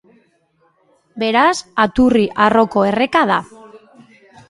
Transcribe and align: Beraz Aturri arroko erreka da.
Beraz 1.25 1.53
Aturri 1.85 2.27
arroko 2.49 2.89
erreka 2.91 3.27
da. 3.37 3.43